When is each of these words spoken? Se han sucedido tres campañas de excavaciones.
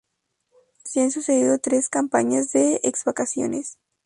Se 0.83 1.01
han 1.01 1.11
sucedido 1.11 1.59
tres 1.59 1.87
campañas 1.87 2.51
de 2.51 2.79
excavaciones. 2.81 3.77